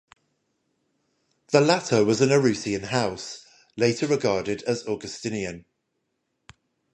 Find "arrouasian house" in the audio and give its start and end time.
2.29-3.45